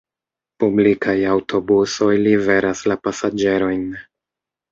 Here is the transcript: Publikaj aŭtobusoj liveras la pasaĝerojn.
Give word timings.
Publikaj 0.61 1.13
aŭtobusoj 1.33 2.09
liveras 2.27 2.81
la 2.93 2.99
pasaĝerojn. 3.09 3.87